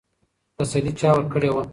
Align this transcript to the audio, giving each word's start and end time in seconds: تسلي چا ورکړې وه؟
تسلي 0.57 0.91
چا 0.99 1.09
ورکړې 1.17 1.49
وه؟ 1.53 1.63